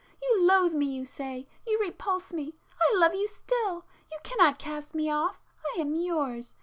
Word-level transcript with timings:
You 0.19 0.41
loathe 0.43 0.73
me, 0.73 0.87
you 0.87 1.05
say—you 1.05 1.79
repulse 1.79 2.33
me,—I 2.33 2.97
love 2.97 3.13
you 3.13 3.27
still! 3.27 3.85
You 4.11 4.17
cannot 4.23 4.57
cast 4.57 4.95
me 4.95 5.11
off—I 5.11 5.79
am 5.79 5.93
yours! 5.93 6.55